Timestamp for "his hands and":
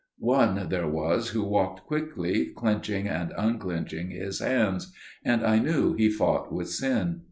4.09-5.45